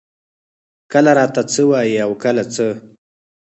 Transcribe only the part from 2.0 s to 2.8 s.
او کله څۀ ـ